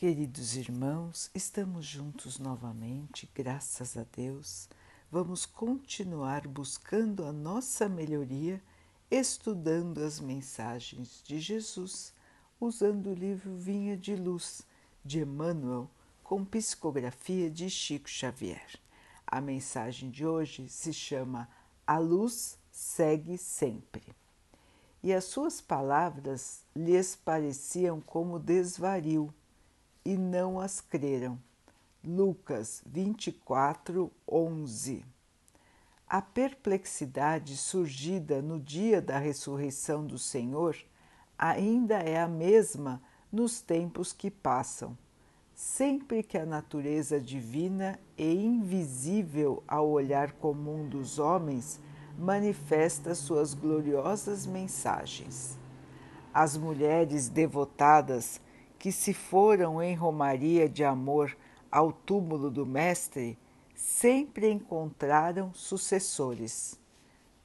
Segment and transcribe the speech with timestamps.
[0.00, 4.66] Queridos irmãos, estamos juntos novamente, graças a Deus.
[5.12, 8.62] Vamos continuar buscando a nossa melhoria,
[9.10, 12.14] estudando as mensagens de Jesus,
[12.58, 14.62] usando o livro Vinha de Luz,
[15.04, 15.86] de Emmanuel,
[16.24, 18.80] com psicografia de Chico Xavier.
[19.26, 21.46] A mensagem de hoje se chama
[21.86, 24.16] A Luz Segue Sempre.
[25.02, 29.30] E as suas palavras lhes pareciam como desvario
[30.04, 31.38] e não as creram.
[32.02, 35.04] Lucas 24, 11
[36.08, 40.76] A perplexidade surgida no dia da ressurreição do Senhor
[41.38, 44.96] ainda é a mesma nos tempos que passam,
[45.54, 51.78] sempre que a natureza divina e invisível ao olhar comum dos homens
[52.18, 55.58] manifesta suas gloriosas mensagens.
[56.32, 58.40] As mulheres devotadas
[58.80, 61.36] que se foram em romaria de amor
[61.70, 63.38] ao túmulo do Mestre
[63.74, 66.80] sempre encontraram sucessores.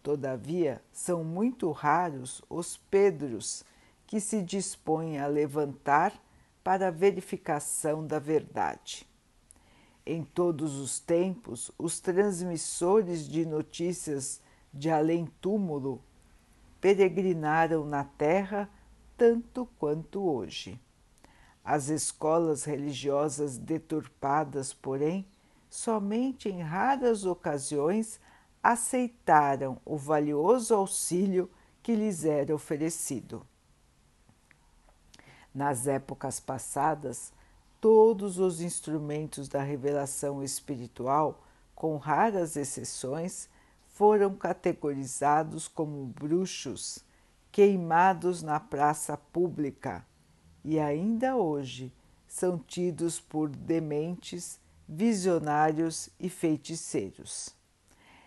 [0.00, 3.64] Todavia, são muito raros os Pedros
[4.06, 6.14] que se dispõem a levantar
[6.62, 9.04] para a verificação da verdade.
[10.06, 14.40] Em todos os tempos, os transmissores de notícias
[14.72, 16.00] de além-túmulo
[16.80, 18.70] peregrinaram na terra
[19.16, 20.80] tanto quanto hoje.
[21.64, 25.26] As escolas religiosas deturpadas, porém,
[25.70, 28.20] somente em raras ocasiões
[28.62, 31.50] aceitaram o valioso auxílio
[31.82, 33.46] que lhes era oferecido.
[35.54, 37.32] Nas épocas passadas,
[37.80, 41.42] todos os instrumentos da revelação espiritual,
[41.74, 43.48] com raras exceções,
[43.86, 47.02] foram categorizados como bruxos,
[47.50, 50.04] queimados na praça pública
[50.64, 51.92] e ainda hoje
[52.26, 57.54] são tidos por dementes, visionários e feiticeiros.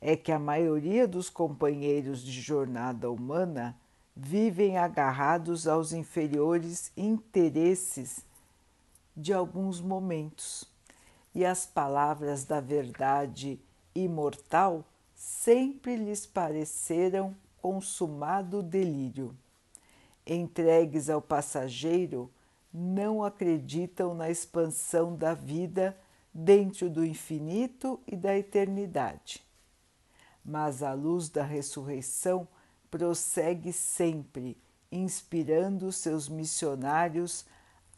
[0.00, 3.76] É que a maioria dos companheiros de jornada humana
[4.14, 8.24] vivem agarrados aos inferiores interesses
[9.16, 10.64] de alguns momentos,
[11.34, 13.58] e as palavras da verdade
[13.94, 14.84] imortal
[15.14, 19.36] sempre lhes pareceram consumado delírio
[20.28, 22.30] entregues ao passageiro,
[22.72, 25.98] não acreditam na expansão da vida
[26.32, 29.42] dentro do infinito e da eternidade.
[30.44, 32.46] Mas a luz da ressurreição
[32.90, 34.56] prossegue sempre,
[34.92, 37.44] inspirando seus missionários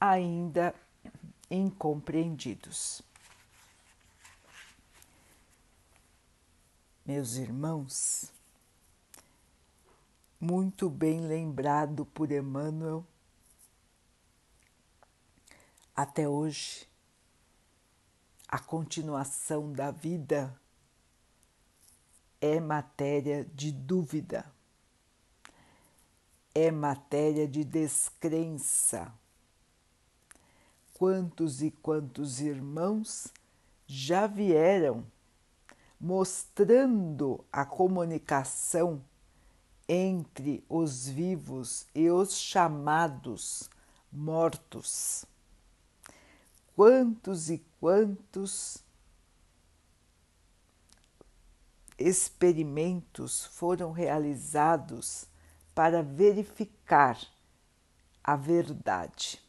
[0.00, 0.74] ainda
[1.50, 3.02] incompreendidos.
[7.04, 8.32] Meus irmãos,
[10.40, 13.04] muito bem lembrado por Emmanuel.
[15.94, 16.88] Até hoje,
[18.48, 20.58] a continuação da vida
[22.40, 24.50] é matéria de dúvida,
[26.54, 29.12] é matéria de descrença.
[30.94, 33.28] Quantos e quantos irmãos
[33.86, 35.04] já vieram
[36.00, 39.04] mostrando a comunicação
[39.92, 43.68] entre os vivos e os chamados
[44.12, 45.26] mortos.
[46.76, 48.84] Quantos e quantos
[51.98, 55.26] experimentos foram realizados
[55.74, 57.18] para verificar
[58.22, 59.42] a verdade?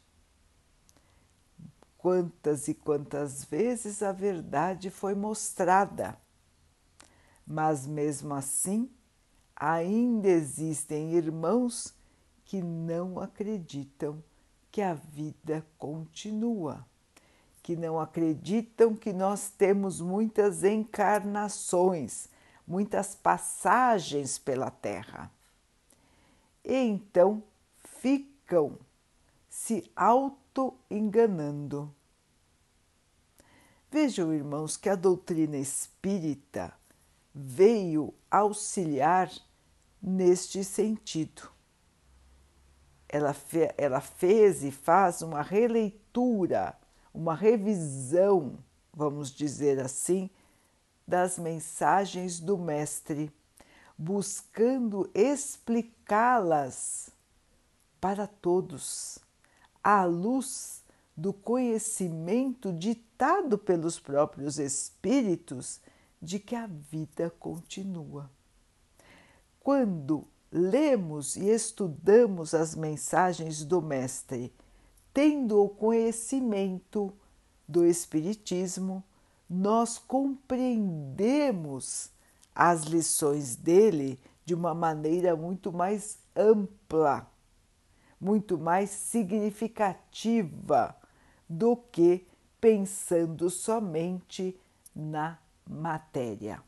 [1.96, 6.18] Quantas e quantas vezes a verdade foi mostrada,
[7.46, 8.90] mas mesmo assim
[9.64, 11.94] ainda existem irmãos
[12.44, 14.20] que não acreditam
[14.72, 16.84] que a vida continua,
[17.62, 22.28] que não acreditam que nós temos muitas encarnações,
[22.66, 25.30] muitas passagens pela Terra.
[26.64, 27.40] E então
[28.00, 28.76] ficam
[29.48, 31.94] se auto-enganando.
[33.88, 36.74] Vejam, irmãos, que a doutrina espírita
[37.32, 39.30] veio auxiliar
[40.02, 41.48] neste sentido.
[43.08, 46.76] Ela, fe, ela fez e faz uma releitura,
[47.12, 48.58] uma revisão,
[48.92, 50.30] vamos dizer assim,
[51.06, 53.30] das mensagens do Mestre,
[53.96, 57.10] buscando explicá-las
[58.00, 59.18] para todos,
[59.84, 60.82] à luz
[61.16, 65.80] do conhecimento ditado pelos próprios Espíritos
[66.20, 68.30] de que a vida continua.
[69.62, 74.52] Quando lemos e estudamos as mensagens do Mestre
[75.14, 77.14] tendo o conhecimento
[77.68, 79.04] do Espiritismo,
[79.48, 82.10] nós compreendemos
[82.52, 87.30] as lições dele de uma maneira muito mais ampla,
[88.20, 90.96] muito mais significativa
[91.48, 92.26] do que
[92.60, 94.58] pensando somente
[94.92, 95.38] na
[95.68, 96.60] matéria,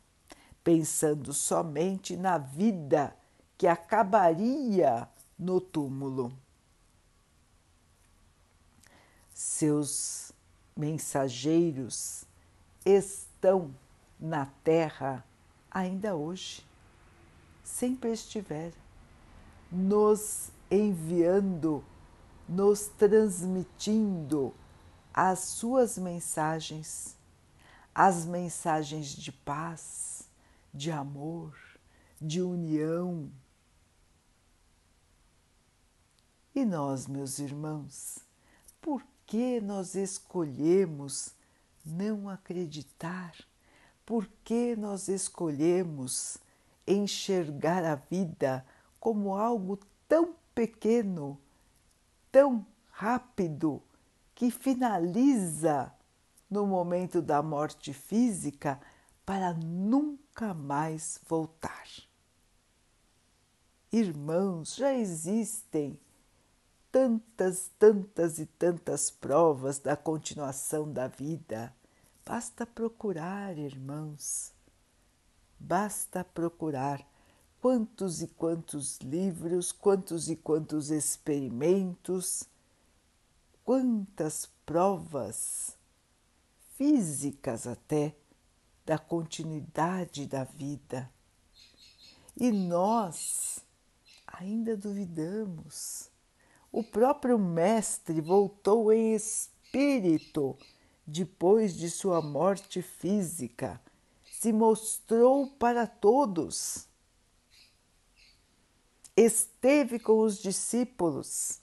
[0.65, 3.15] pensando somente na vida
[3.57, 5.07] que acabaria
[5.39, 6.33] no túmulo.
[9.33, 10.33] Seus
[10.75, 12.25] mensageiros
[12.85, 13.75] estão
[14.19, 15.25] na terra
[15.71, 16.65] ainda hoje,
[17.63, 18.73] sempre estiveram,
[19.71, 21.85] nos enviando,
[22.49, 24.55] nos transmitindo
[25.13, 27.17] as suas mensagens,
[27.95, 30.14] as mensagens de paz,
[30.75, 31.57] de amor,
[32.21, 33.31] de união.
[36.55, 38.19] E nós, meus irmãos,
[38.83, 41.33] por que nós escolhemos
[41.85, 43.35] não acreditar?
[44.05, 46.37] Por que nós escolhemos
[46.87, 48.67] enxergar a vida
[49.01, 49.79] como algo
[50.09, 51.39] tão pequeno,
[52.31, 53.81] tão rápido?
[54.35, 55.93] que finaliza
[56.51, 58.81] no momento da morte física
[59.25, 60.24] para nunca
[60.55, 61.87] mais voltar.
[63.93, 65.97] Irmãos, já existem
[66.91, 71.73] tantas, tantas e tantas provas da continuação da vida.
[72.27, 74.53] Basta procurar, irmãos.
[75.61, 77.07] Basta procurar
[77.61, 82.49] quantos e quantos livros, quantos e quantos experimentos
[83.65, 85.77] quantas provas
[86.77, 88.15] físicas até
[88.85, 91.11] da continuidade da vida.
[92.37, 93.65] E nós
[94.27, 96.11] ainda duvidamos.
[96.71, 100.57] O próprio Mestre voltou em espírito
[101.07, 103.81] depois de sua morte física,
[104.25, 106.89] se mostrou para todos.
[109.17, 111.63] Esteve com os discípulos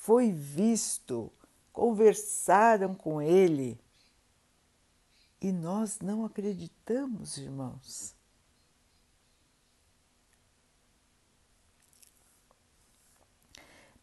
[0.00, 1.30] foi visto,
[1.72, 3.78] conversaram com ele.
[5.40, 8.14] E nós não acreditamos, irmãos.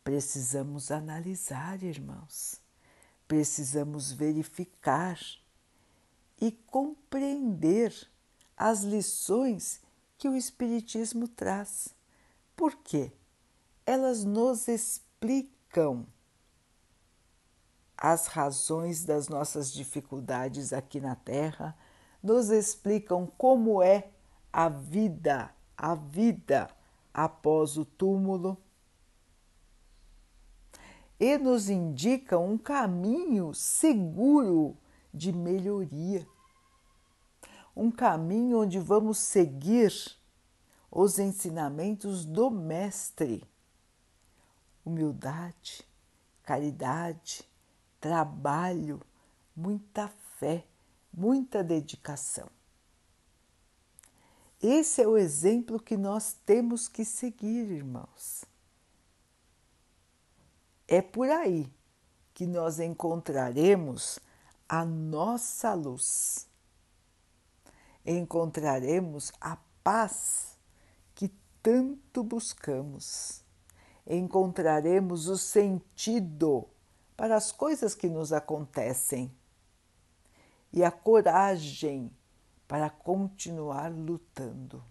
[0.04, 2.62] Precisamos analisar, irmãos.
[3.28, 5.20] Precisamos verificar
[6.40, 7.94] e compreender
[8.56, 9.82] as lições
[10.18, 11.94] que o Espiritismo traz.
[12.56, 13.12] Por quê?
[13.86, 16.08] Elas nos explicam
[17.98, 21.76] as razões das nossas dificuldades aqui na Terra,
[22.22, 24.10] nos explicam como é
[24.54, 26.70] a vida, a vida
[27.14, 28.58] após o túmulo
[31.20, 34.78] e nos indicam um caminho seguro
[35.12, 36.28] de melhoria,
[37.76, 39.92] um caminho onde vamos seguir
[40.92, 43.44] os ensinamentos do Mestre.
[44.86, 45.84] Humildade,
[46.44, 47.47] caridade,
[48.00, 49.02] trabalho,
[49.56, 50.08] muita
[50.38, 50.66] fé,
[51.12, 52.50] muita dedicação.
[54.62, 58.44] Esse é o exemplo que nós temos que seguir, irmãos.
[60.88, 61.72] É por aí
[62.34, 64.20] que nós encontraremos
[64.68, 66.48] a nossa luz.
[68.06, 70.58] Encontraremos a paz
[71.14, 71.30] que
[71.62, 73.46] tanto buscamos
[74.10, 76.68] encontraremos o sentido
[77.18, 79.36] para as coisas que nos acontecem
[80.72, 82.12] e a coragem
[82.68, 84.84] para continuar lutando.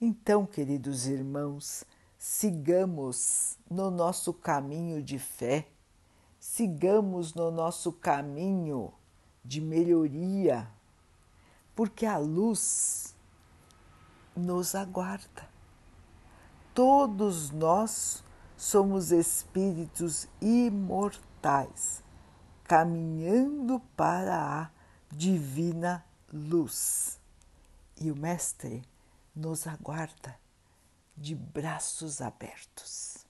[0.00, 1.82] Então, queridos irmãos,
[2.16, 5.66] sigamos no nosso caminho de fé,
[6.38, 8.94] sigamos no nosso caminho
[9.44, 10.70] de melhoria,
[11.74, 13.16] porque a luz
[14.36, 15.48] nos aguarda.
[16.72, 18.22] Todos nós
[18.58, 22.02] somos espíritos imortais,
[22.64, 24.70] caminhando para a
[25.14, 27.20] divina luz.
[27.96, 28.82] E o Mestre
[29.34, 30.36] nos aguarda
[31.16, 33.24] de braços abertos.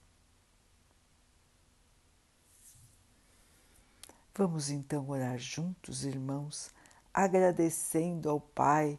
[4.35, 6.71] Vamos então orar juntos, irmãos,
[7.13, 8.99] agradecendo ao Pai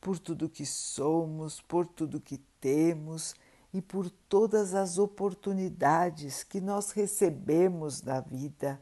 [0.00, 3.34] por tudo que somos, por tudo que temos
[3.74, 8.78] e por todas as oportunidades que nós recebemos da vida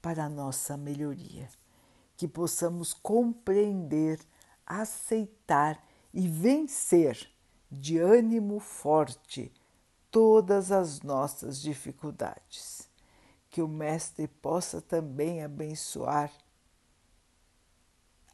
[0.00, 1.50] para a nossa melhoria.
[2.16, 4.18] Que possamos compreender,
[4.64, 7.30] aceitar e vencer
[7.70, 9.52] de ânimo forte
[10.10, 12.88] todas as nossas dificuldades.
[13.50, 16.32] Que o Mestre possa também abençoar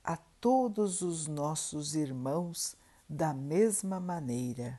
[0.05, 2.77] a todos os nossos irmãos
[3.09, 4.79] da mesma maneira.